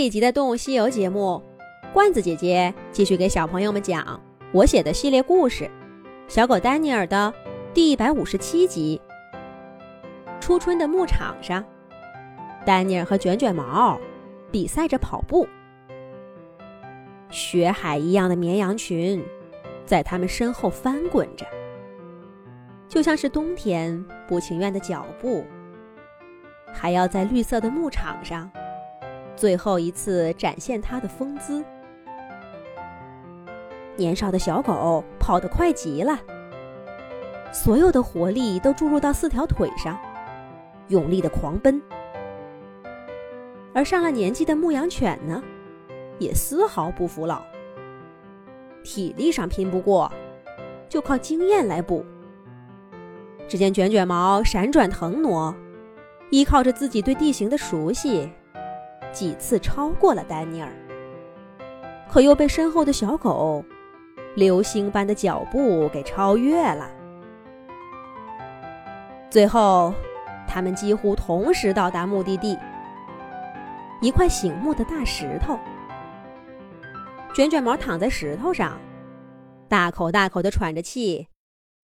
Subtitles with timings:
[0.00, 1.42] 这一集的《动物西游》节目，
[1.92, 4.18] 罐子姐姐继续给小朋友们讲
[4.50, 5.64] 我写的系列故事
[6.26, 7.34] 《小狗丹尼尔》的
[7.74, 8.98] 第一百五十七集。
[10.40, 11.62] 初春的牧场上，
[12.64, 14.00] 丹尼尔和卷卷毛
[14.50, 15.46] 比赛着跑步，
[17.28, 19.22] 雪海一样的绵羊群
[19.84, 21.44] 在他们身后翻滚着，
[22.88, 25.44] 就像是冬天不情愿的脚步。
[26.72, 28.50] 还要在绿色的牧场上，
[29.40, 31.64] 最后一次展现它的风姿。
[33.96, 36.20] 年少的小狗跑得快极了，
[37.50, 39.98] 所有的活力都注入到四条腿上，
[40.88, 41.80] 用力的狂奔。
[43.72, 45.42] 而上了年纪的牧羊犬呢，
[46.18, 47.40] 也丝毫不服老。
[48.84, 50.12] 体力上拼不过，
[50.86, 52.04] 就靠经验来补。
[53.48, 55.54] 只见卷卷毛闪转腾挪。
[56.30, 58.30] 依靠着自己对地形的熟悉，
[59.12, 60.72] 几次超过了丹尼尔，
[62.10, 63.64] 可又被身后的小狗
[64.36, 66.90] 流星般的脚步给超越了。
[69.30, 69.94] 最后，
[70.48, 72.58] 他们几乎同时到达目的地——
[74.02, 75.58] 一块醒目的大石头。
[77.32, 78.80] 卷卷毛躺在石头上，
[79.68, 81.28] 大口大口的喘着气，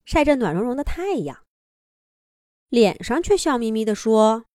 [0.04, 1.38] 晒着暖融融的太阳。
[2.68, 4.46] 脸上却笑眯眯地说：“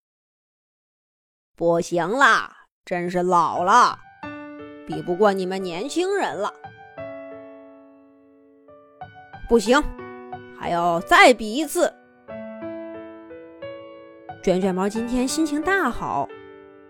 [1.56, 3.98] 不行了，真是老了，
[4.88, 6.52] 比不过你们年轻人了。
[9.48, 9.82] 不行，
[10.60, 11.94] 还要再比一次。”
[14.44, 16.28] 卷卷毛今天心情大好，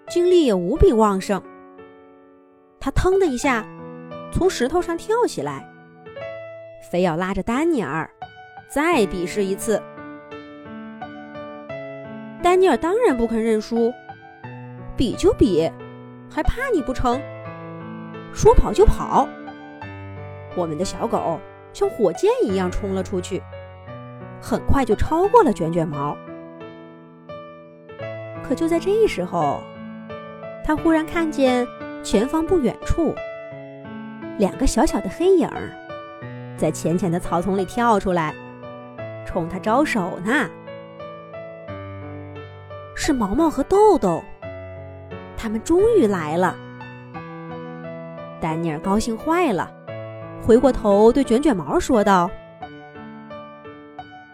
[0.10, 1.42] 精力也无比旺盛。
[2.80, 3.66] 他腾的一下
[4.32, 5.70] 从石头上跳起来，
[6.90, 8.10] 非要拉着丹尼尔
[8.70, 9.84] 再比试一次。
[12.42, 13.94] 丹尼尔当然不肯认输，
[14.96, 15.70] 比就比，
[16.34, 17.22] 还怕你不成？
[18.34, 19.28] 说跑就跑。
[20.56, 21.40] 我们的小狗
[21.74, 23.42] 像火箭一样冲了出去，
[24.42, 26.16] 很快就超过了卷卷毛。
[28.42, 29.62] 可就在这时候，
[30.66, 31.68] 他忽然看见
[32.04, 33.14] 前方不远处
[34.38, 35.50] 两个小小的黑影
[36.58, 38.34] 在浅浅的草丛里跳出来，
[39.26, 40.50] 冲他招手呢。
[42.96, 44.24] 是毛毛和豆豆，
[45.42, 46.56] 他们终于来了。
[48.40, 49.72] 丹尼尔高兴坏了，
[50.46, 52.30] 回过头对卷卷毛说道：“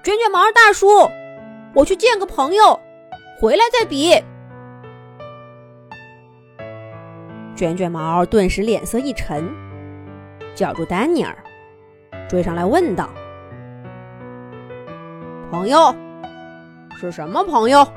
[0.04, 1.10] 卷卷毛大叔，
[1.74, 2.78] 我去见个朋友，
[3.40, 4.22] 回来再比。”
[7.56, 9.50] 卷卷毛顿时脸色一沉，
[10.56, 11.34] 叫住丹尼尔，
[12.28, 13.10] 追上来问道
[15.50, 15.96] ：“朋友
[17.00, 17.88] 是什么朋友？”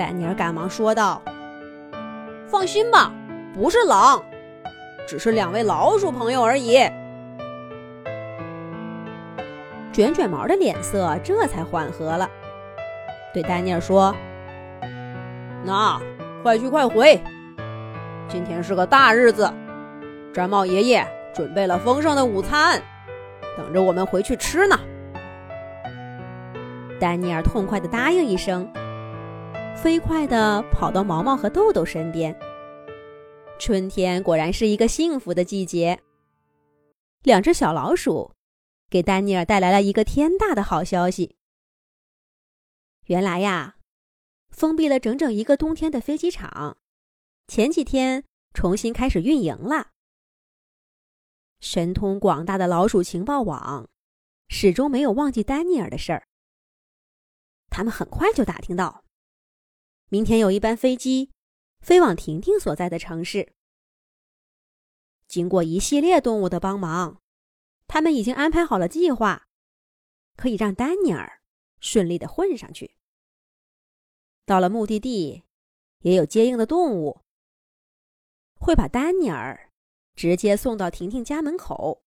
[0.00, 1.20] 丹尼尔赶忙说道
[2.48, 3.12] ：“放心吧，
[3.52, 4.24] 不是狼，
[5.06, 6.78] 只是两位老鼠朋友而已。”
[9.92, 12.26] 卷卷毛的脸色这才缓和了，
[13.34, 14.16] 对丹尼尔说
[15.66, 16.00] ：“那
[16.42, 17.22] 快去快回，
[18.26, 19.52] 今天是个大日子，
[20.32, 22.80] 毡帽爷爷准备了丰盛的午餐，
[23.54, 24.80] 等着我们回去吃呢。”
[26.98, 28.66] 丹尼尔痛快的答应一声。
[29.76, 32.38] 飞快地跑到毛毛和豆豆身边。
[33.58, 36.00] 春天果然是一个幸福的季节。
[37.22, 38.32] 两只小老鼠
[38.88, 41.36] 给丹尼尔带来了一个天大的好消息。
[43.06, 43.76] 原来呀，
[44.50, 46.78] 封闭了整整一个冬天的飞机场，
[47.46, 49.88] 前几天重新开始运营了。
[51.60, 53.90] 神通广大的老鼠情报网
[54.48, 56.26] 始终没有忘记丹尼尔的事儿。
[57.68, 59.04] 他们很快就打听到。
[60.12, 61.30] 明天有一班飞机
[61.78, 63.52] 飞往婷婷所在的城市。
[65.28, 67.22] 经过一系列动物的帮忙，
[67.86, 69.46] 他们已经安排好了计划，
[70.36, 71.40] 可以让丹尼尔
[71.78, 72.96] 顺利的混上去。
[74.44, 75.44] 到了目的地，
[76.00, 77.20] 也有接应的动物，
[78.58, 79.70] 会把丹尼尔
[80.16, 82.02] 直接送到婷婷家门口。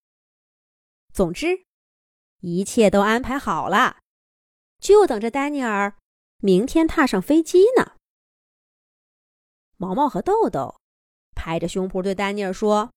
[1.13, 1.65] 总之，
[2.41, 4.01] 一切都安排好了，
[4.77, 5.97] 就等着丹尼尔。
[6.45, 7.95] 明天踏上飞机呢。
[9.78, 10.81] 毛毛和豆豆
[11.34, 12.92] 拍着胸脯对丹尼尔说：“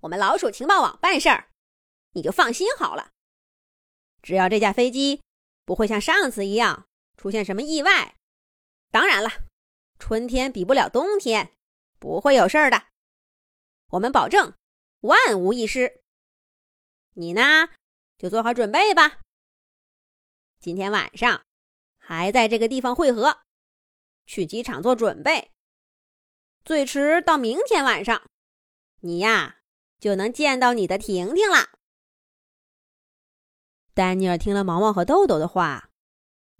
[0.00, 1.50] 我们老鼠情报网办事儿，
[2.12, 3.10] 你就放心好了。
[4.22, 5.20] 只要这架飞机
[5.66, 8.16] 不会像上次一样出现什么意外，
[8.90, 9.28] 当然了，
[9.98, 11.52] 春天比不了冬天，
[11.98, 12.86] 不会有事儿的。
[13.88, 14.54] 我们保证
[15.00, 16.00] 万无一失。
[17.12, 17.68] 你呢，
[18.16, 19.20] 就做好准备吧。
[20.58, 21.42] 今天晚上。”
[22.08, 23.40] 还在这个地方汇合，
[24.26, 25.50] 去机场做准备。
[26.64, 28.30] 最迟到明天晚上，
[29.00, 29.56] 你呀
[29.98, 31.80] 就能见到你的婷婷了。”
[33.92, 35.90] 丹尼尔听了毛毛和豆豆的话，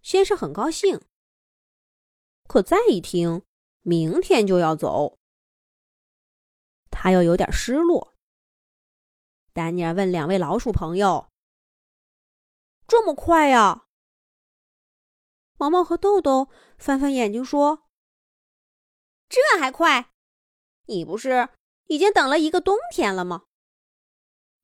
[0.02, 1.00] 先是很高兴，
[2.48, 3.44] 可再一听
[3.82, 5.20] 明天就要走，
[6.90, 8.16] 他又有点失落。
[9.52, 11.30] 丹尼尔问两位老鼠朋友
[12.88, 13.84] ：“这么快呀？”
[15.56, 16.48] 毛毛和豆豆
[16.78, 17.84] 翻翻眼睛说
[19.28, 20.10] ：“这还快？
[20.86, 21.48] 你不是
[21.86, 23.44] 已经等了一个冬天了吗？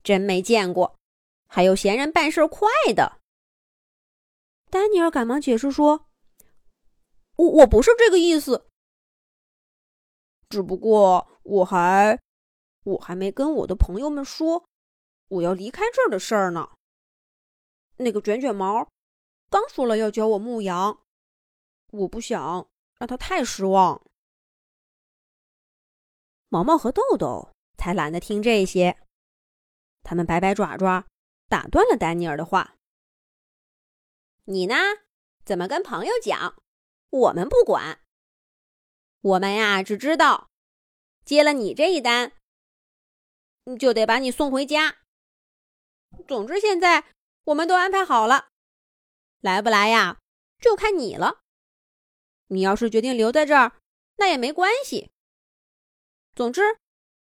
[0.03, 0.97] 真没见过，
[1.47, 3.19] 还有闲人办事快的。”
[4.69, 6.07] 丹尼尔赶忙解释说
[7.37, 8.69] ：“我我不是这个意思，
[10.49, 12.19] 只不过我还
[12.83, 14.65] 我还没跟我的朋友们说。”
[15.29, 16.69] 我要离开这儿的事儿呢。
[17.97, 18.87] 那个卷卷毛
[19.53, 21.05] 刚说了要教我牧羊，
[21.91, 22.67] 我不想
[22.97, 24.03] 让他太失望。
[26.49, 28.97] 毛毛和豆豆才懒得听这些，
[30.01, 31.05] 他们摆摆爪爪，
[31.49, 32.77] 打断了丹尼尔的话
[34.45, 34.73] ：“你呢？
[35.45, 36.55] 怎么跟朋友讲？
[37.11, 37.99] 我们不管。
[39.21, 40.49] 我们呀，只知道
[41.23, 42.31] 接了你这一单，
[43.79, 44.97] 就得把你送回家。”
[46.27, 47.13] 总之，现在
[47.43, 48.47] 我们都安排好了，
[49.43, 50.21] 来不来呀，
[50.61, 51.41] 就看你了。
[52.47, 53.73] 你要是决定留在这儿，
[54.15, 55.11] 那也没关系。
[56.33, 56.61] 总之，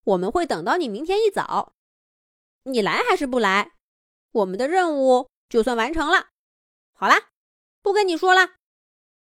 [0.04, 1.74] 我们会等到你明天一早。
[2.66, 3.72] 你来还是不来，
[4.34, 6.28] 我们的任务就算完成了。
[6.94, 7.32] 好啦，
[7.82, 8.52] 不跟你说了，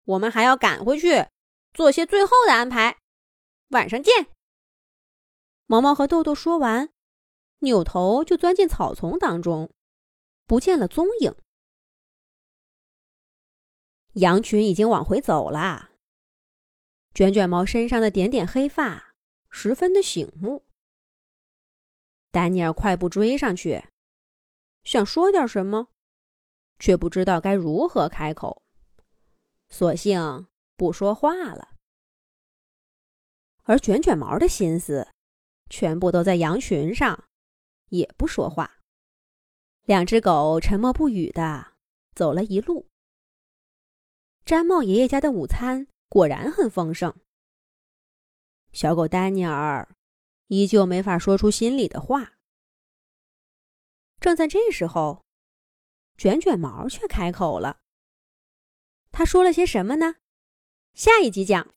[0.05, 1.27] 我们还要赶回去
[1.75, 2.99] 做些最后的安排。
[3.71, 4.29] 晚上见。
[5.67, 6.93] 毛毛和豆豆说完。
[7.61, 9.73] 扭头就钻进草丛当中，
[10.47, 11.35] 不见了踪影。
[14.17, 15.91] 羊群已经往回走了。
[17.15, 19.15] 卷卷毛身上的点点黑发
[19.49, 20.65] 十分的醒目。
[22.31, 23.85] 丹尼尔快步追上去，
[24.85, 25.89] 想说点什么，
[26.79, 28.63] 却不知道该如何开口，
[29.69, 30.47] 索性
[30.77, 31.75] 不说话了。
[33.63, 35.09] 而卷卷毛的心思
[35.69, 37.25] 全部都在羊群上。
[37.91, 38.79] 也不说话，
[39.85, 41.75] 两只狗沉默不语的
[42.17, 42.86] 走了一路。
[44.47, 47.13] 毡帽爷爷家的午餐果然很丰盛。
[48.71, 49.89] 小狗丹尼尔
[50.47, 52.35] 依旧没法说出心里的话。
[54.21, 55.25] 正在这时候，
[56.17, 57.81] 卷卷毛却开口了。
[59.11, 60.15] 他说了些什么呢？
[60.95, 61.75] 下一集讲。